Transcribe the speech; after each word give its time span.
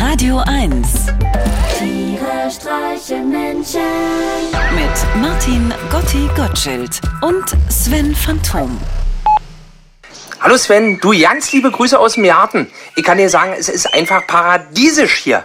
Radio 0.00 0.38
1 0.46 1.06
Tiere 1.76 2.48
streichen 2.48 3.30
Menschen. 3.30 3.80
mit 4.72 5.20
Martin 5.20 5.74
Gotti 5.90 6.30
Gottschild 6.36 7.00
und 7.20 7.44
Sven 7.68 8.14
Phantom. 8.14 8.80
Hallo 10.40 10.56
Sven, 10.56 11.00
du 11.00 11.10
ganz 11.20 11.50
liebe 11.52 11.72
Grüße 11.72 11.98
aus 11.98 12.14
dem 12.14 12.24
Garten. 12.24 12.70
Ich 12.94 13.02
kann 13.02 13.18
dir 13.18 13.28
sagen, 13.28 13.54
es 13.58 13.68
ist 13.68 13.92
einfach 13.92 14.24
paradiesisch 14.28 15.16
hier. 15.16 15.44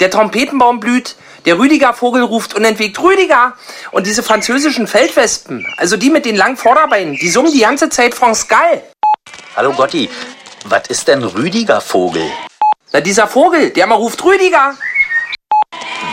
Der 0.00 0.10
Trompetenbaum 0.10 0.80
blüht, 0.80 1.16
der 1.44 1.58
Rüdiger 1.58 1.92
Vogel 1.92 2.22
ruft 2.22 2.54
unentwegt 2.54 2.98
Rüdiger. 3.02 3.52
Und 3.90 4.06
diese 4.06 4.22
französischen 4.22 4.86
Feldwespen, 4.86 5.66
also 5.76 5.98
die 5.98 6.08
mit 6.08 6.24
den 6.24 6.36
langen 6.36 6.56
Vorderbeinen, 6.56 7.16
die 7.16 7.28
summen 7.28 7.52
die 7.52 7.60
ganze 7.60 7.90
Zeit 7.90 8.14
France 8.14 8.46
Gall. 8.48 8.82
Hallo 9.56 9.72
Gotti, 9.72 10.08
was 10.64 10.88
ist 10.88 11.06
denn 11.06 11.22
Rüdiger 11.22 11.82
Vogel? 11.82 12.24
Na, 12.92 13.00
dieser 13.00 13.28
Vogel, 13.28 13.70
der 13.70 13.86
mal 13.86 13.94
ruft 13.94 14.24
Rüdiger. 14.24 14.76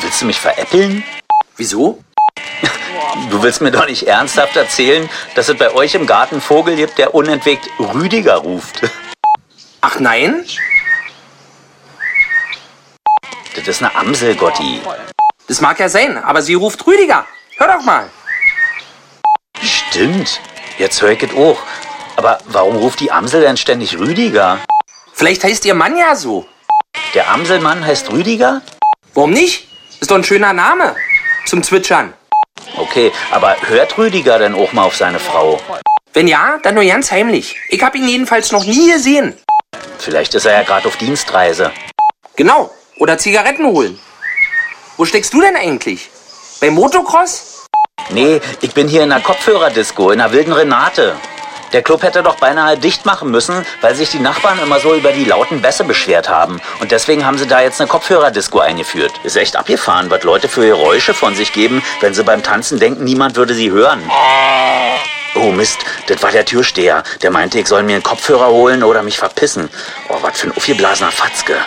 Willst 0.02 0.22
du 0.22 0.26
mich 0.26 0.40
veräppeln? 0.40 1.04
Wieso? 1.56 2.04
Du 3.32 3.42
willst 3.42 3.62
mir 3.62 3.72
doch 3.72 3.88
nicht 3.88 4.04
ernsthaft 4.04 4.56
erzählen, 4.56 5.10
dass 5.34 5.50
es 5.50 5.58
bei 5.58 5.74
euch 5.74 5.96
im 5.96 6.06
Garten 6.06 6.36
einen 6.36 6.42
Vogel 6.42 6.76
gibt, 6.76 7.00
der 7.00 7.16
unentwegt 7.16 7.68
Rüdiger 7.80 8.36
ruft. 8.36 8.82
Ach 9.82 10.00
nein? 10.00 10.46
Das 13.56 13.68
ist 13.68 13.82
eine 13.82 13.96
Amsel, 13.96 14.36
Gotti. 14.36 14.80
Das 15.48 15.62
mag 15.62 15.80
ja 15.80 15.90
sein, 15.90 16.24
aber 16.24 16.44
sie 16.44 16.54
ruft 16.54 16.86
Rüdiger. 16.86 17.26
Hör 17.58 17.68
doch 17.68 17.84
mal. 17.84 18.08
Stimmt, 19.64 20.40
jetzt 20.78 21.02
höre 21.02 21.12
ich 21.12 21.24
es 21.24 21.34
auch. 21.34 21.58
Aber 22.18 22.38
warum 22.46 22.76
ruft 22.76 23.00
die 23.00 23.12
Amsel 23.12 23.42
denn 23.42 23.58
ständig 23.58 23.98
Rüdiger? 23.98 24.60
Vielleicht 25.14 25.44
heißt 25.44 25.66
ihr 25.66 25.74
Mann 25.74 25.98
ja 25.98 26.16
so. 26.16 26.48
Der 27.18 27.32
Amselmann 27.32 27.84
heißt 27.84 28.12
Rüdiger? 28.12 28.62
Warum 29.16 29.32
nicht? 29.32 29.68
Ist 30.00 30.12
doch 30.12 30.18
ein 30.18 30.24
schöner 30.24 30.54
Name. 30.54 30.96
Zum 31.48 31.64
Zwitschern. 31.64 32.14
Okay, 32.76 33.12
aber 33.32 33.56
hört 33.62 33.98
Rüdiger 33.98 34.38
denn 34.38 34.54
auch 34.54 34.72
mal 34.72 34.84
auf 34.84 34.96
seine 34.96 35.18
Frau? 35.18 35.60
Wenn 36.14 36.28
ja, 36.28 36.60
dann 36.62 36.76
nur 36.76 36.84
ganz 36.84 37.10
heimlich. 37.10 37.56
Ich 37.70 37.82
habe 37.82 37.98
ihn 37.98 38.08
jedenfalls 38.08 38.52
noch 38.52 38.64
nie 38.64 38.92
gesehen. 38.92 39.36
Vielleicht 39.98 40.36
ist 40.36 40.46
er 40.46 40.60
ja 40.60 40.62
gerade 40.62 40.88
auf 40.88 40.98
Dienstreise. 40.98 41.72
Genau. 42.36 42.70
Oder 43.00 43.18
Zigaretten 43.18 43.66
holen. 43.66 43.98
Wo 44.96 45.04
steckst 45.04 45.34
du 45.34 45.42
denn 45.42 45.56
eigentlich? 45.56 46.12
Beim 46.62 46.76
Motocross? 46.76 47.66
Nee, 48.12 48.42
ich 48.62 48.76
bin 48.76 48.88
hier 48.88 49.02
in 49.02 49.12
einer 49.12 49.24
Kopfhörerdisco, 49.24 50.12
in 50.12 50.22
einer 50.22 50.32
wilden 50.34 50.54
Renate. 50.54 51.16
Der 51.74 51.82
Club 51.82 52.04
hätte 52.04 52.24
doch 52.24 52.36
beinahe 52.36 52.78
dicht 52.78 53.06
machen 53.06 53.30
müssen, 53.30 53.66
weil 53.82 53.94
sich 53.94 54.10
die 54.10 54.20
Nachbarn 54.20 54.60
immer 54.60 54.80
so 54.80 54.94
über 54.94 55.12
die 55.12 55.26
lauten 55.26 55.62
Bässe 55.62 55.84
beschwert 55.84 56.30
haben. 56.30 56.62
Und 56.80 56.92
deswegen 56.92 57.26
haben 57.26 57.38
sie 57.38 57.48
da 57.48 57.62
jetzt 57.62 57.82
eine 57.82 57.90
Kopfhörerdisco 57.90 58.60
eingeführt. 58.60 59.12
Ist 59.24 59.36
echt 59.36 59.58
abgefahren, 59.58 60.10
was 60.10 60.24
Leute 60.24 60.48
für 60.48 60.66
Geräusche 60.66 61.14
von 61.14 61.36
sich 61.36 61.52
geben, 61.52 61.84
wenn 62.00 62.14
sie 62.14 62.24
beim 62.24 62.42
Tanzen 62.42 62.80
denken, 62.80 63.04
niemand 63.04 63.36
würde 63.36 63.54
sie 63.54 63.72
hören. 63.72 64.02
Oh 65.36 65.52
Mist, 65.52 65.80
das 66.08 66.24
war 66.24 66.32
der 66.32 66.46
Türsteher. 66.46 67.04
Der 67.22 67.32
meinte, 67.32 67.60
ich 67.60 67.68
soll 67.68 67.84
mir 67.84 67.96
einen 67.96 68.04
Kopfhörer 68.04 68.48
holen 68.48 68.82
oder 68.82 69.04
mich 69.04 69.18
verpissen. 69.18 69.70
Oh, 70.10 70.18
was 70.22 70.40
für 70.40 70.48
ein 70.48 70.58
aufgeblasener 70.58 71.12
Fatzke. 71.12 71.58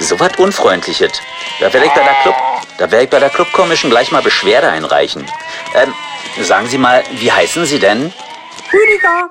So 0.00 0.18
was 0.18 0.36
Unfreundliches. 0.38 1.12
Da 1.60 1.72
werde 1.72 1.86
ich 1.86 1.92
bei 1.92 2.02
der 2.02 2.14
Club, 2.22 2.34
da 2.78 2.90
werde 2.90 3.04
ich 3.04 3.10
bei 3.10 3.18
der 3.18 3.30
Club 3.30 3.52
Commission 3.52 3.90
gleich 3.90 4.10
mal 4.10 4.22
Beschwerde 4.22 4.68
einreichen. 4.68 5.30
Ähm, 5.74 5.94
sagen 6.42 6.66
Sie 6.66 6.78
mal, 6.78 7.04
wie 7.12 7.30
heißen 7.30 7.66
Sie 7.66 7.78
denn? 7.78 8.12
Rüdiger. 8.72 9.30